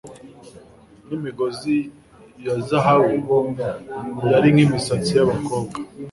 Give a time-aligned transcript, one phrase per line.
[1.07, 1.75] Nimigozi
[2.45, 3.15] ya zahabu
[4.31, 5.75] yari nkimisatsi yabakobwa